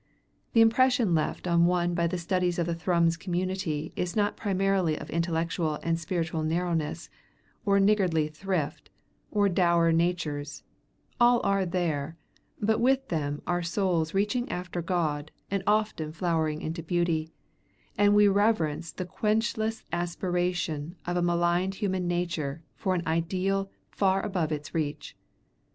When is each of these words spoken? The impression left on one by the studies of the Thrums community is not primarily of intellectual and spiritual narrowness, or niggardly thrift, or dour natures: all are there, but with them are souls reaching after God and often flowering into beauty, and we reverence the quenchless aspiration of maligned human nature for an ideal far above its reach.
The 0.53 0.61
impression 0.61 1.13
left 1.13 1.45
on 1.45 1.67
one 1.67 1.93
by 1.93 2.07
the 2.07 2.17
studies 2.17 2.57
of 2.57 2.65
the 2.65 2.73
Thrums 2.73 3.15
community 3.15 3.93
is 3.95 4.15
not 4.15 4.35
primarily 4.35 4.97
of 4.97 5.11
intellectual 5.11 5.75
and 5.83 5.99
spiritual 5.99 6.41
narrowness, 6.41 7.11
or 7.67 7.79
niggardly 7.79 8.27
thrift, 8.27 8.89
or 9.29 9.47
dour 9.47 9.91
natures: 9.91 10.63
all 11.19 11.39
are 11.43 11.67
there, 11.67 12.17
but 12.59 12.79
with 12.81 13.09
them 13.09 13.43
are 13.45 13.61
souls 13.61 14.15
reaching 14.15 14.49
after 14.51 14.81
God 14.81 15.29
and 15.51 15.61
often 15.67 16.11
flowering 16.11 16.63
into 16.63 16.81
beauty, 16.81 17.29
and 17.95 18.15
we 18.15 18.27
reverence 18.27 18.91
the 18.91 19.05
quenchless 19.05 19.83
aspiration 19.91 20.95
of 21.05 21.23
maligned 21.23 21.75
human 21.75 22.07
nature 22.07 22.63
for 22.75 22.95
an 22.95 23.03
ideal 23.05 23.69
far 23.91 24.23
above 24.25 24.51
its 24.51 24.73
reach. 24.73 25.15